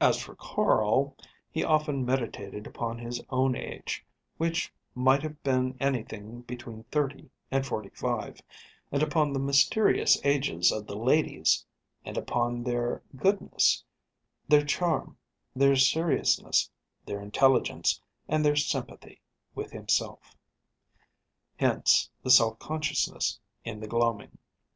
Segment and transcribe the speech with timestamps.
[0.00, 1.16] As for Carl,
[1.48, 4.04] he often meditated upon his own age,
[4.36, 8.40] which might have been anything between thirty and forty five,
[8.90, 11.64] and upon the mysterious ages of the ladies,
[12.04, 13.84] and upon their goodness,
[14.48, 15.16] their charm,
[15.54, 16.68] their seriousness,
[17.06, 19.20] their intelligence and their sympathy
[19.54, 20.34] with himself.
[21.60, 24.36] Hence the self consciousness in the gloaming.